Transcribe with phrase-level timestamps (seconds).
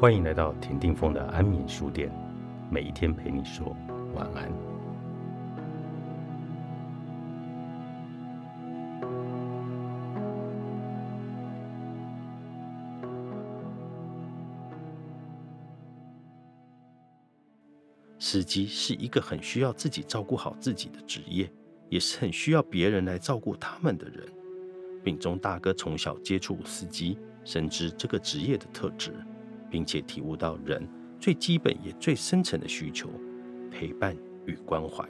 [0.00, 2.10] 欢迎来到田定峰的安眠书店，
[2.70, 3.76] 每一天陪你说
[4.14, 4.50] 晚安。
[18.18, 21.52] 司机是一个很需要自己照顾好自己的职业，
[21.90, 24.26] 也是很需要别人来照顾他们的人。
[25.04, 29.12] 秉忠大哥从小接触司机，深知这个职业的特质，
[29.70, 30.86] 并且体悟到人
[31.18, 33.08] 最基本也最深层的需求——
[33.70, 35.08] 陪伴与关怀。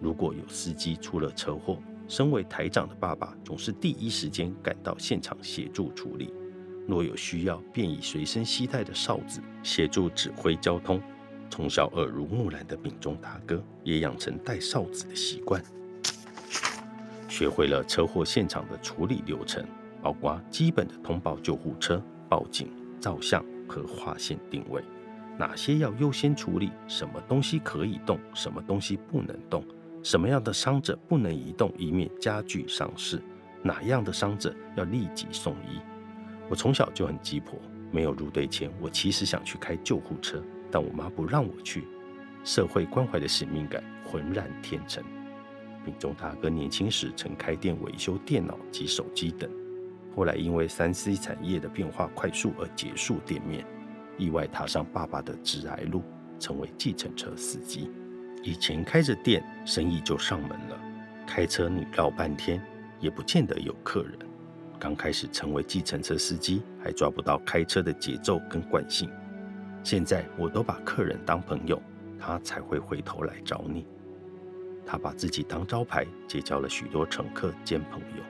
[0.00, 6.32] 如果有司机出了车祸，身为台长的爸爸总是第一时间赶到现场协助处理。
[6.86, 11.00] 若有需要，便以随身携带的哨子协助指挥交通。
[11.48, 15.62] 从小耳濡目染的秉忠大哥，也养成带哨子的习惯，
[17.28, 19.64] 学会了车祸现场的处理流程，
[20.02, 22.68] 包括基本的通报救护车、报警、
[23.00, 24.82] 照相和划线定位，
[25.38, 29.64] 哪些要优先处理，什么东西可以动，什么东西不能动，
[30.02, 33.22] 什么样的伤者不能移动，以免加剧伤势，
[33.62, 35.80] 哪样的伤者要立即送医。
[36.48, 37.58] 我从小就很急迫，
[37.90, 40.42] 没有入队前，我其实想去开救护车。
[40.68, 41.86] 但我妈不让我去，
[42.42, 45.02] 社会关怀的使命感浑然天成。
[45.84, 49.48] 秉忠大哥年轻时曾开店维修电脑及手机等，
[50.16, 53.66] 后来因为三 C 产业的变化快速而结束店面，
[54.16, 56.02] 意外踏上爸爸的直癌路，
[56.40, 57.90] 成为计程车司机。
[58.42, 60.80] 以前开着店，生意就上门了，
[61.26, 62.58] 开车你绕半天
[62.98, 64.18] 也不见得有客人。
[64.78, 69.10] 刚开始成为计程车司机，还抓不到开车的节奏跟惯性。
[69.82, 71.80] 现在我都把客人当朋友，
[72.18, 73.86] 他才会回头来找你。
[74.86, 78.22] 他把自己当招牌，结交了许多乘客兼朋友。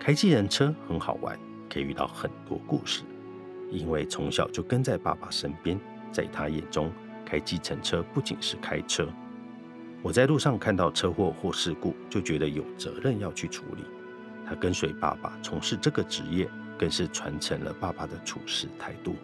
[0.00, 3.02] 开计程车很好玩，可以遇到很多故事。
[3.70, 5.78] 因为从小就跟在爸爸身边，
[6.10, 6.90] 在他眼中，
[7.22, 9.06] 开计程车不仅是开车。
[10.00, 13.84] 我在路上看到车祸或事故，就觉得有责任要去处理。
[14.46, 16.48] 他跟随爸爸从事这个职业，
[16.78, 19.14] 更是传承了爸爸的处事态度。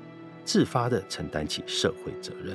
[0.45, 2.55] 自发地承担起社会责任。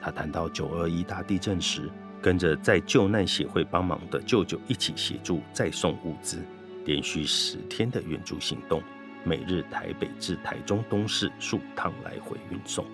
[0.00, 1.90] 他谈到九二一大地震时，
[2.22, 6.38] 跟着在救难协会帮忙的舅舅一起协助再送物资，
[6.84, 8.82] 连续十天的援助行动，
[9.24, 12.84] 每日台北至台中东市数趟来回运送，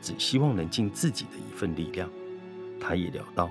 [0.00, 2.08] 只希望能尽自己的一份力量。
[2.80, 3.50] 他也聊到，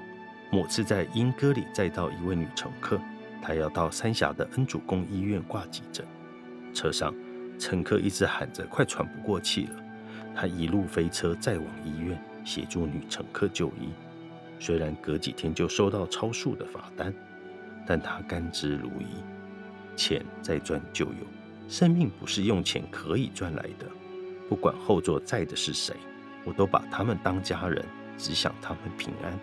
[0.51, 2.99] 某次在莺歌里载到一位女乘客，
[3.41, 6.05] 她要到三峡的恩主公医院挂急诊，
[6.73, 7.13] 车上
[7.57, 9.83] 乘客一直喊着快喘不过气了。
[10.35, 13.89] 他一路飞车再往医院协助女乘客就医，
[14.59, 17.11] 虽然隔几天就收到超速的罚单，
[17.87, 19.03] 但他甘之如饴。
[19.97, 21.27] 钱再赚就有，
[21.67, 23.85] 生命不是用钱可以赚来的。
[24.47, 25.93] 不管后座载的是谁，
[26.45, 27.83] 我都把他们当家人，
[28.17, 29.37] 只想他们平安。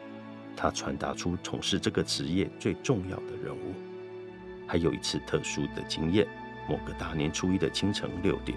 [0.56, 3.74] 他传达出从事这个职业最重要的任务。
[4.66, 6.26] 还有一次特殊的经验，
[6.68, 8.56] 某个大年初一的清晨六点，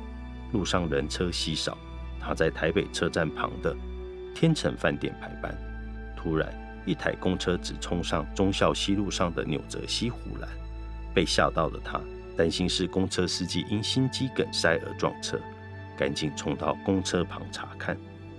[0.54, 1.78] 路上人车稀少。
[2.20, 3.76] 他在台北车站旁的
[4.36, 5.54] 天成饭店排班，
[6.16, 6.54] 突然
[6.86, 10.50] 一台公车直冲上忠孝西路上的纽泽西湖栏，
[11.18, 12.00] 被吓到的他
[12.36, 15.40] 担心是公车司机因心肌梗塞而撞车，
[15.98, 17.98] 赶紧冲到公车旁查看，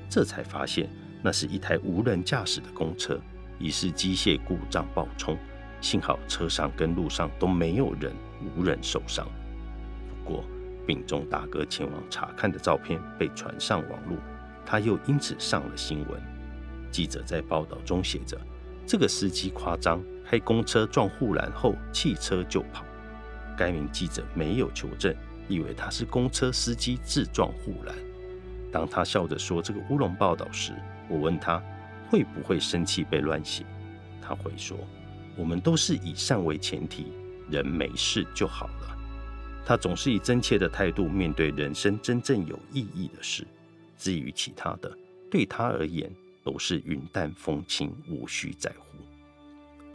[0.09, 0.89] 这才发现
[1.21, 3.21] 那是一台无人驾驶的公车，
[3.59, 5.37] 疑似机械故障爆冲，
[5.81, 8.15] 幸好车上跟路上都没有人，
[8.57, 9.27] 无人受伤。
[10.09, 10.45] 不过。
[10.87, 14.17] 病重大哥前往查看的照片被传上网络，
[14.65, 16.23] 他又因此上了新闻。
[16.91, 18.41] 记者在报道中写着
[18.87, 22.85] ：“这个司机夸张，开公车撞护栏后弃车就跑。”
[23.57, 25.15] 该名记者没有求证，
[25.49, 27.95] 以为他是公车司机自撞护栏。
[28.71, 30.73] 当他笑着说这个乌龙报道时，
[31.09, 31.63] 我问他
[32.11, 33.65] 会不会生气被乱写。
[34.21, 34.77] 他回说
[35.35, 37.07] ：“我们都是以善为前提，
[37.51, 38.99] 人没事就好了。”
[39.65, 43.47] 他总是以真切的态度面对人生真正有意义的事，
[43.97, 44.97] 至于其他的，
[45.31, 46.11] 对他而言
[46.45, 48.98] 都是云淡风轻，无需在乎。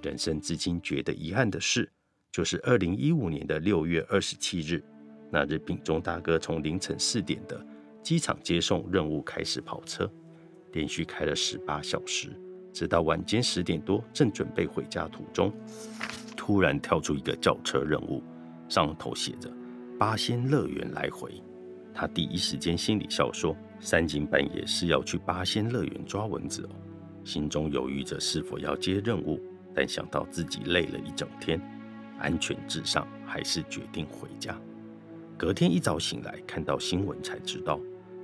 [0.04, 1.90] 人生至今觉得遗憾的事，
[2.32, 4.84] 就是二零一五年的六月二十七日，
[5.32, 7.66] 那日秉忠大哥从凌晨四点的
[8.04, 10.12] 机场接送任务开始跑车，
[10.74, 12.30] 连续开了十八小时，
[12.74, 15.54] 直到晚间十点多，正准备回家途中，
[16.36, 18.22] 突然跳出一个轿车任务，
[18.68, 19.50] 上头写着。
[19.98, 21.42] 八仙乐园来回，
[21.94, 26.70] 他第一时间心里笑说：“三更半夜是要去八仙乐园抓蚊子哦。”
[27.24, 29.40] 心中犹豫着是否要接任务，
[29.74, 31.60] 但想到自己累了一整天，
[32.20, 34.56] 安全至上，还是决定回家。
[35.38, 37.80] 隔天一早醒来，看到新闻才知道，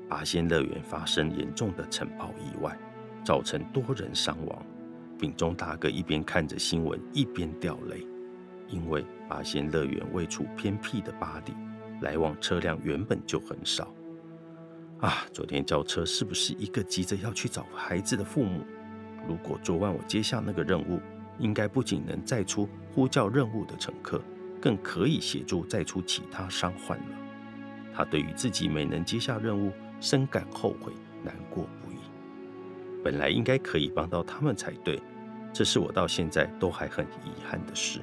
[0.08, 2.78] 八仙乐园发生严重的尘爆意外，
[3.24, 4.66] 造成多人伤亡。
[5.18, 8.06] 丙中大哥一边看着新闻，一边掉泪，
[8.70, 11.54] 因为八仙乐园位处偏僻的巴黎，
[12.02, 13.94] 来往车辆原本就很少。
[15.00, 18.64] 啊，昨天叫车是不是一个急着要去找孩子的父母？
[19.28, 21.02] 如果昨晚我接下那个任务，
[21.40, 24.22] 应该不仅能载出呼叫任务的乘客，
[24.62, 27.18] 更可以协助载出其他伤患了。
[27.94, 30.94] 他对于自己没能接下任务，深感后悔，
[31.24, 31.98] 难过不已。
[33.04, 35.02] 本来应该可以帮到他们才对，
[35.52, 38.00] 这是我到现在都还很遗憾的事。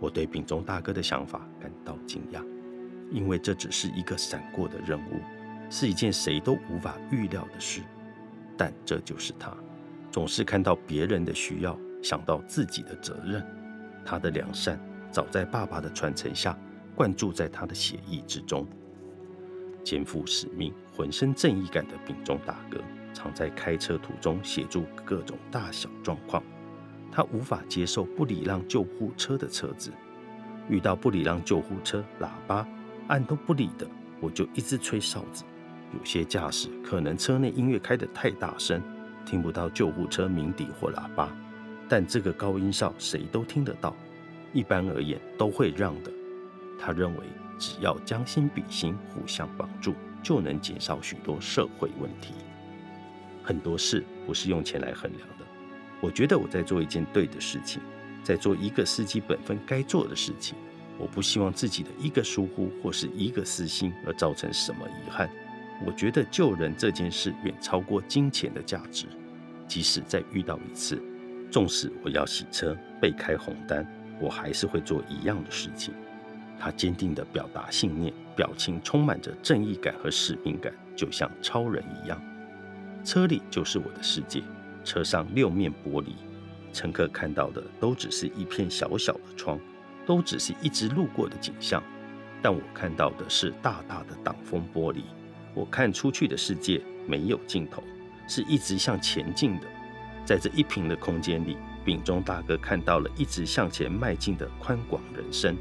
[0.00, 2.44] 我对丙中大哥的想法感到惊讶，
[3.10, 5.20] 因为这只是一个闪过的任务，
[5.70, 7.82] 是一件谁都无法预料的事。
[8.56, 9.56] 但这就是他，
[10.10, 13.44] 总是看到别人的需要，想到自己的责任。
[14.04, 14.78] 他的良善，
[15.10, 16.58] 早在爸爸的传承下，
[16.94, 18.66] 灌注在他的血液之中。
[19.84, 22.80] 肩负使命、浑身正义感的丙中大哥，
[23.14, 26.42] 常在开车途中协助各种大小状况。
[27.10, 29.90] 他无法接受不礼让救护车的车子，
[30.68, 32.66] 遇到不礼让救护车喇叭
[33.08, 33.86] 按都不理的，
[34.20, 35.44] 我就一直吹哨子。
[35.92, 38.80] 有些驾驶可能车内音乐开得太大声，
[39.26, 41.36] 听不到救护车鸣笛或喇叭，
[41.92, 43.94] 但这个高音哨谁都听得到。
[44.54, 46.10] 一般而言都会让的。
[46.80, 47.26] 他认为。
[47.58, 52.34] 只要将心比心，互相帮助，就能减少许多社会问题。
[53.40, 55.44] 很多事不是用钱来衡量的。
[56.00, 57.80] 我觉得我在做一件对的事情，
[58.24, 60.56] 在做一个司机本分该做的事情。
[60.98, 65.30] 我不希望自己的一个疏忽或是一个私心而造成什么遗憾。
[65.86, 69.06] 我觉得救人这件事远超过金钱的价值。
[69.68, 71.00] 即使再遇到一次，
[71.52, 73.86] 纵使我要洗车被开红单，
[74.18, 75.92] 我还是会做一样的事情。
[76.58, 82.18] 他坚定地表达信念，表情充满着正义感和使命感，就像超人一样。
[83.04, 84.42] 车里就是我的世界，
[84.82, 86.12] 车上六面玻璃，
[86.72, 89.60] 乘客看到的都只是一片小小的窗，
[90.06, 91.82] 都只是一直路过的景象。
[92.40, 95.02] 但我看到的是大大的挡风玻璃，
[95.52, 97.82] 我看出去的世界没有尽头，
[98.26, 99.66] 是一直向前进的。
[100.24, 105.56] 在这一平的空间里，丙中大哥看到了一直向前迈进的宽广人生。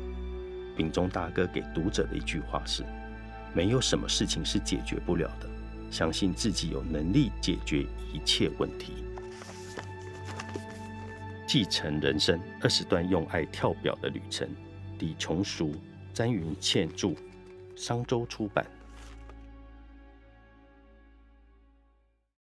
[0.78, 2.84] 丙中大哥给读者的一句话是
[3.54, 5.50] ：“没有什么事情是解决不了的，
[5.90, 8.94] 相信自己有能力解决一切问题。”
[11.48, 14.48] 继承人生二十段用爱跳表的旅程，
[15.00, 15.76] 李琼淑、
[16.14, 17.14] 詹云倩著，
[17.76, 18.66] 商周出版。